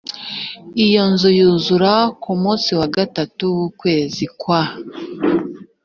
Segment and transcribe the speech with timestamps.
[0.85, 4.61] iyo nzu yuzura ku munsi wa gatatu w ukwezi kwa